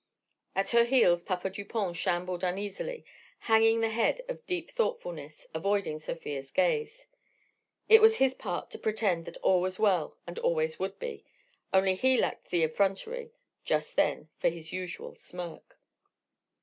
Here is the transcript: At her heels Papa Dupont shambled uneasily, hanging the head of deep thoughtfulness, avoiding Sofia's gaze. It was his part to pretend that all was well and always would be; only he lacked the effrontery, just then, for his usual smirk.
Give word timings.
At 0.55 0.69
her 0.69 0.83
heels 0.83 1.21
Papa 1.21 1.51
Dupont 1.51 1.95
shambled 1.95 2.43
uneasily, 2.43 3.05
hanging 3.41 3.81
the 3.81 3.89
head 3.91 4.19
of 4.27 4.43
deep 4.47 4.71
thoughtfulness, 4.71 5.45
avoiding 5.53 5.99
Sofia's 5.99 6.49
gaze. 6.51 7.05
It 7.87 8.01
was 8.01 8.15
his 8.17 8.33
part 8.33 8.71
to 8.71 8.79
pretend 8.79 9.25
that 9.25 9.37
all 9.43 9.61
was 9.61 9.77
well 9.77 10.17
and 10.25 10.39
always 10.39 10.79
would 10.79 10.97
be; 10.97 11.23
only 11.71 11.93
he 11.93 12.17
lacked 12.17 12.49
the 12.49 12.63
effrontery, 12.63 13.31
just 13.63 13.95
then, 13.95 14.29
for 14.39 14.49
his 14.49 14.73
usual 14.73 15.13
smirk. 15.13 15.77